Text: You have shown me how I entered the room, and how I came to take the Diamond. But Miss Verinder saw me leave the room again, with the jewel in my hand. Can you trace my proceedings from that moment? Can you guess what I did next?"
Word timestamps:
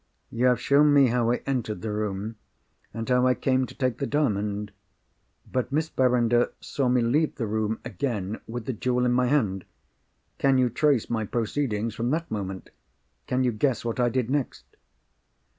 You 0.31 0.47
have 0.47 0.59
shown 0.59 0.95
me 0.95 1.09
how 1.09 1.29
I 1.31 1.43
entered 1.45 1.83
the 1.83 1.91
room, 1.91 2.35
and 2.91 3.07
how 3.07 3.27
I 3.27 3.35
came 3.35 3.67
to 3.67 3.75
take 3.75 3.99
the 3.99 4.07
Diamond. 4.07 4.71
But 5.51 5.71
Miss 5.71 5.89
Verinder 5.89 6.53
saw 6.59 6.89
me 6.89 7.03
leave 7.03 7.35
the 7.35 7.45
room 7.45 7.77
again, 7.85 8.41
with 8.47 8.65
the 8.65 8.73
jewel 8.73 9.05
in 9.05 9.11
my 9.11 9.27
hand. 9.27 9.63
Can 10.39 10.57
you 10.57 10.71
trace 10.71 11.07
my 11.07 11.23
proceedings 11.23 11.93
from 11.93 12.09
that 12.09 12.31
moment? 12.31 12.71
Can 13.27 13.43
you 13.43 13.51
guess 13.51 13.85
what 13.85 13.99
I 13.99 14.09
did 14.09 14.27
next?" 14.31 14.65